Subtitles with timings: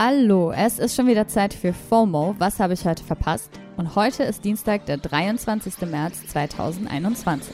[0.00, 2.36] Hallo, es ist schon wieder Zeit für FOMO.
[2.38, 3.50] Was habe ich heute verpasst?
[3.76, 5.74] Und heute ist Dienstag, der 23.
[5.90, 7.52] März 2021.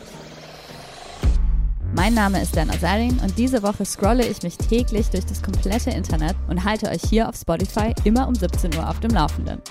[1.97, 5.89] Mein Name ist Dan Azarin und diese Woche scrolle ich mich täglich durch das komplette
[5.89, 9.63] Internet und halte euch hier auf Spotify immer um 17 Uhr auf dem Laufenden.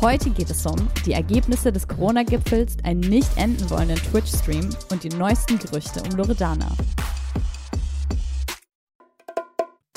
[0.00, 5.10] Heute geht es um die Ergebnisse des Corona-Gipfels, einen nicht enden wollenden Twitch-Stream und die
[5.10, 6.68] neuesten Gerüchte um Loredana.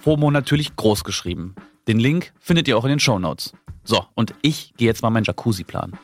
[0.00, 1.54] FOMO natürlich groß geschrieben.
[1.86, 3.52] Den Link findet ihr auch in den Shownotes.
[3.84, 5.98] So, und ich gehe jetzt mal meinen Jacuzzi planen.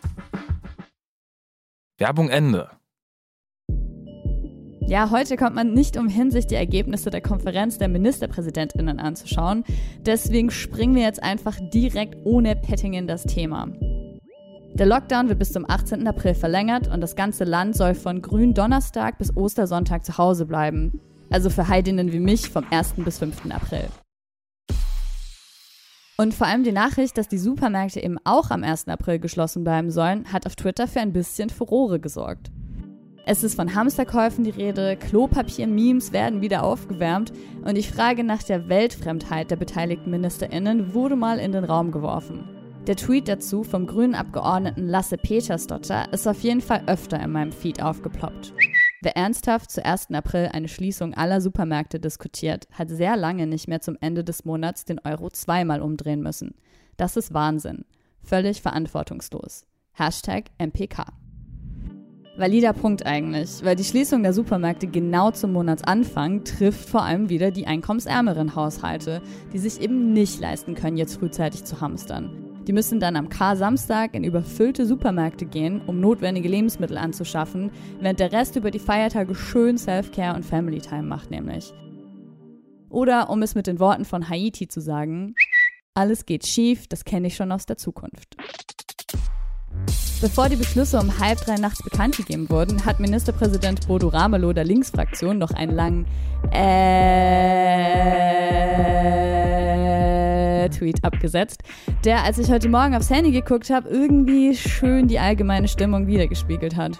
[1.98, 2.68] Werbung Ende.
[4.86, 9.64] Ja, heute kommt man nicht umhin, sich die Ergebnisse der Konferenz der MinisterpräsidentInnen anzuschauen.
[10.00, 13.66] Deswegen springen wir jetzt einfach direkt ohne Petting in das Thema.
[14.74, 16.06] Der Lockdown wird bis zum 18.
[16.06, 21.00] April verlängert und das ganze Land soll von Gründonnerstag bis Ostersonntag zu Hause bleiben.
[21.30, 22.94] Also für Heidinnen wie mich vom 1.
[22.98, 23.50] bis 5.
[23.50, 23.88] April.
[26.18, 28.88] Und vor allem die Nachricht, dass die Supermärkte eben auch am 1.
[28.88, 32.50] April geschlossen bleiben sollen, hat auf Twitter für ein bisschen Furore gesorgt.
[33.26, 37.32] Es ist von Hamsterkäufen die Rede, Klopapier-Memes werden wieder aufgewärmt
[37.64, 42.48] und die Frage nach der Weltfremdheit der beteiligten MinisterInnen wurde mal in den Raum geworfen.
[42.86, 47.50] Der Tweet dazu vom grünen Abgeordneten Lasse Petersdotter ist auf jeden Fall öfter in meinem
[47.50, 48.54] Feed aufgeploppt.
[49.06, 50.08] Wer ernsthaft zu 1.
[50.14, 54.84] April eine Schließung aller Supermärkte diskutiert, hat sehr lange nicht mehr zum Ende des Monats
[54.84, 56.56] den Euro zweimal umdrehen müssen.
[56.96, 57.84] Das ist Wahnsinn.
[58.24, 59.64] Völlig verantwortungslos.
[59.92, 61.04] Hashtag MPK.
[62.36, 67.52] Valider Punkt eigentlich, weil die Schließung der Supermärkte genau zum Monatsanfang trifft vor allem wieder
[67.52, 72.45] die einkommensärmeren Haushalte, die sich eben nicht leisten können, jetzt frühzeitig zu hamstern.
[72.66, 78.32] Die müssen dann am K-Samstag in überfüllte Supermärkte gehen, um notwendige Lebensmittel anzuschaffen, während der
[78.32, 81.72] Rest über die Feiertage schön Self-Care und Family Time macht nämlich.
[82.88, 85.36] Oder um es mit den Worten von Haiti zu sagen,
[85.94, 88.36] alles geht schief, das kenne ich schon aus der Zukunft.
[90.20, 94.64] Bevor die Beschlüsse um halb drei nachts bekannt gegeben wurden, hat Ministerpräsident Bodo Ramelow der
[94.64, 96.06] Linksfraktion noch einen langen
[96.52, 97.66] äh
[100.70, 101.62] Tweet abgesetzt,
[102.04, 106.76] der, als ich heute Morgen aufs Handy geguckt habe, irgendwie schön die allgemeine Stimmung wiedergespiegelt
[106.76, 106.98] hat.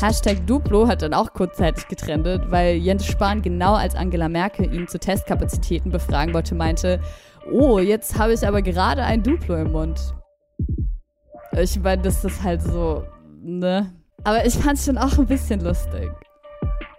[0.00, 4.86] Hashtag Duplo hat dann auch kurzzeitig getrendet, weil Jens Spahn genau als Angela Merkel ihn
[4.86, 7.00] zu Testkapazitäten befragen wollte, meinte,
[7.50, 10.14] oh, jetzt habe ich aber gerade ein Duplo im Mund.
[11.52, 13.04] Ich meine, das ist halt so,
[13.42, 13.90] ne?
[14.24, 16.10] Aber ich fand es schon auch ein bisschen lustig.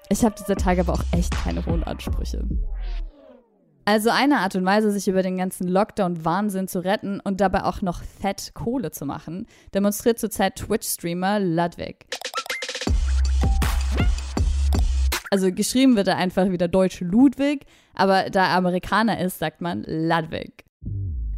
[0.09, 2.43] Ich habe dieser Tage aber auch echt keine hohen Ansprüche.
[3.85, 7.81] Also eine Art und Weise, sich über den ganzen Lockdown-Wahnsinn zu retten und dabei auch
[7.81, 12.05] noch fett Kohle zu machen, demonstriert zurzeit Twitch-Streamer Ludwig.
[15.29, 19.83] Also geschrieben wird er einfach wieder Deutsch Ludwig, aber da er Amerikaner ist, sagt man
[19.85, 20.65] Ludwig.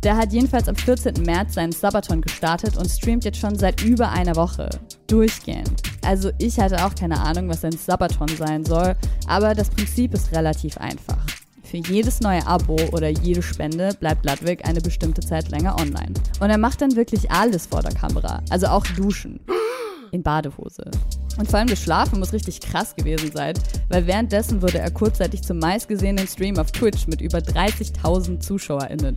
[0.04, 1.24] Der hat jedenfalls am 14.
[1.24, 4.70] März seinen Sabaton gestartet und streamt jetzt schon seit über einer Woche.
[5.08, 5.89] Durchgehend.
[6.04, 8.96] Also ich hatte auch keine Ahnung, was ein Sabaton sein soll,
[9.28, 11.26] aber das Prinzip ist relativ einfach.
[11.64, 16.14] Für jedes neue Abo oder jede Spende bleibt Ludwig eine bestimmte Zeit länger online.
[16.40, 19.40] Und er macht dann wirklich alles vor der Kamera, also auch Duschen.
[20.12, 20.90] In Badehose.
[21.38, 23.54] Und vor allem das Schlafen muss richtig krass gewesen sein,
[23.88, 29.16] weil währenddessen wurde er kurzzeitig zum meistgesehenen Stream auf Twitch mit über 30.000 ZuschauerInnen.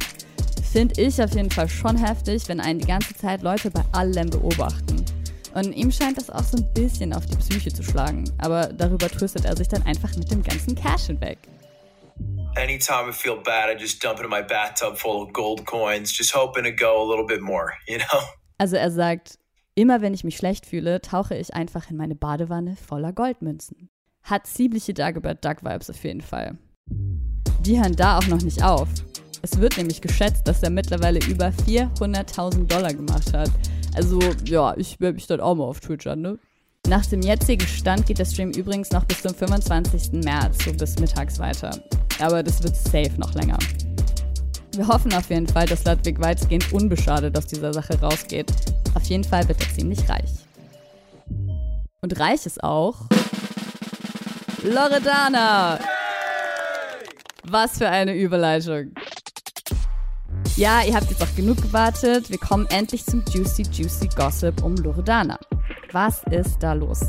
[0.73, 4.29] Finde ich auf jeden Fall schon heftig, wenn einen die ganze Zeit Leute bei allem
[4.31, 5.02] beobachten.
[5.55, 9.09] Und ihm scheint das auch so ein bisschen auf die Psyche zu schlagen, aber darüber
[9.09, 11.39] tröstet er sich dann einfach mit dem ganzen Cash hinweg.
[12.57, 16.35] Anytime I feel bad, I just dump into my bathtub full of gold coins, just
[16.35, 18.21] hoping to go a little bit more, you know?
[18.59, 19.39] Also er sagt,
[19.75, 23.89] immer wenn ich mich schlecht fühle, tauche ich einfach in meine Badewanne voller Goldmünzen.
[24.23, 26.57] Hat ziemliche Dagobert Duck Vibes auf jeden Fall.
[27.61, 28.89] Die hören da auch noch nicht auf.
[29.43, 33.51] Es wird nämlich geschätzt, dass er mittlerweile über 400.000 Dollar gemacht hat.
[33.95, 36.39] Also ja, ich werde mich dann auch mal auf Twitch an, ne?
[36.89, 40.25] Nach dem jetzigen Stand geht der Stream übrigens noch bis zum 25.
[40.25, 41.71] März, so bis mittags weiter.
[42.21, 43.59] Aber das wird safe noch länger.
[44.75, 48.51] Wir hoffen auf jeden Fall, dass Ludwig weitgehend unbeschadet aus dieser Sache rausgeht.
[48.95, 50.31] Auf jeden Fall wird er ziemlich reich.
[52.01, 52.97] Und reich ist auch
[54.63, 55.79] Loredana.
[57.45, 58.93] Was für eine Überleitung.
[60.63, 62.31] Ja, ihr habt jetzt auch genug gewartet.
[62.31, 65.37] Wir kommen endlich zum Juicy Juicy Gossip um Loredana.
[65.91, 67.01] Was ist da los?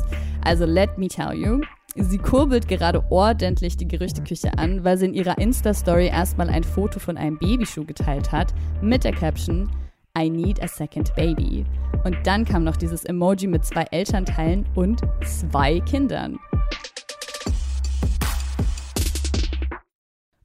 [0.42, 1.60] Also, let me tell you.
[1.94, 6.98] Sie kurbelt gerade ordentlich die Gerüchteküche an, weil sie in ihrer Insta-Story erstmal ein Foto
[6.98, 8.52] von einem Babyschuh geteilt hat
[8.82, 9.70] mit der Caption
[10.18, 11.64] I need a second baby.
[12.02, 16.40] Und dann kam noch dieses Emoji mit zwei Elternteilen und zwei Kindern.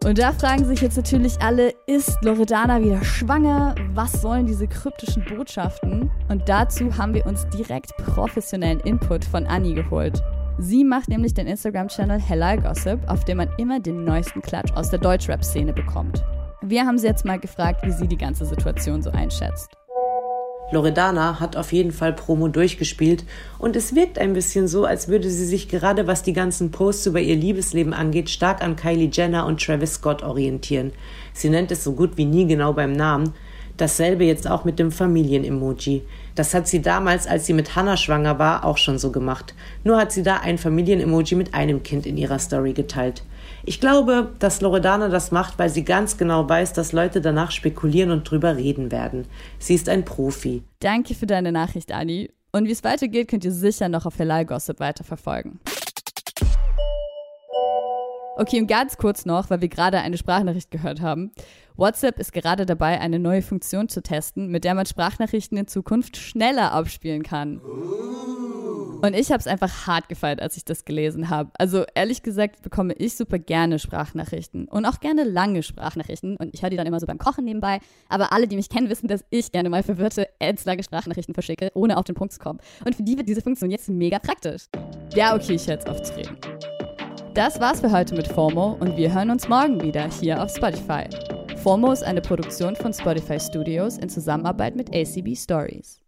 [0.05, 3.75] Und da fragen sich jetzt natürlich alle, ist Loredana wieder schwanger?
[3.93, 6.09] Was sollen diese kryptischen Botschaften?
[6.29, 10.23] Und dazu haben wir uns direkt professionellen Input von Annie geholt.
[10.57, 14.89] Sie macht nämlich den Instagram-Channel Hella Gossip, auf dem man immer den neuesten Klatsch aus
[14.89, 16.23] der Deutschrap-Szene bekommt.
[16.61, 19.78] Wir haben sie jetzt mal gefragt, wie sie die ganze Situation so einschätzt.
[20.71, 23.25] Loredana hat auf jeden Fall Promo durchgespielt
[23.57, 27.07] und es wirkt ein bisschen so, als würde sie sich gerade was die ganzen Posts
[27.07, 30.91] über ihr Liebesleben angeht, stark an Kylie Jenner und Travis Scott orientieren.
[31.33, 33.33] Sie nennt es so gut wie nie genau beim Namen.
[33.79, 36.03] Dasselbe jetzt auch mit dem Familien-Emoji.
[36.35, 39.53] Das hat sie damals, als sie mit Hannah schwanger war, auch schon so gemacht.
[39.85, 43.23] Nur hat sie da ein Familien-Emoji mit einem Kind in ihrer Story geteilt.
[43.63, 48.11] Ich glaube, dass Loredana das macht, weil sie ganz genau weiß, dass Leute danach spekulieren
[48.11, 49.25] und drüber reden werden.
[49.59, 50.63] Sie ist ein Profi.
[50.79, 52.31] Danke für deine Nachricht, Ani.
[52.51, 55.59] Und wie es weitergeht, könnt ihr sicher noch auf Helal Gossip weiterverfolgen.
[58.39, 61.31] Okay, und ganz kurz noch, weil wir gerade eine Sprachnachricht gehört haben.
[61.75, 66.15] WhatsApp ist gerade dabei, eine neue Funktion zu testen, mit der man Sprachnachrichten in Zukunft
[66.15, 67.59] schneller abspielen kann.
[69.01, 71.51] Und ich habe es einfach hart gefeiert, als ich das gelesen habe.
[71.57, 76.37] Also ehrlich gesagt bekomme ich super gerne Sprachnachrichten und auch gerne lange Sprachnachrichten.
[76.37, 77.81] Und ich höre die dann immer so beim Kochen nebenbei.
[78.07, 80.29] Aber alle, die mich kennen, wissen, dass ich gerne mal verwirrte,
[80.63, 82.59] lange Sprachnachrichten verschicke, ohne auf den Punkt zu kommen.
[82.85, 84.67] Und für die wird diese Funktion jetzt mega praktisch.
[85.13, 86.37] Ja, okay, ich höre jetzt auf zu reden.
[87.39, 91.05] Das war's für heute mit FOMO und wir hören uns morgen wieder hier auf Spotify.
[91.63, 96.01] FOMO ist eine Produktion von Spotify Studios in Zusammenarbeit mit ACB Stories.